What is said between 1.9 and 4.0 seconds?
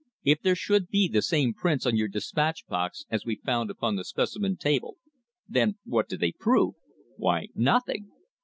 your despatch box as we found upon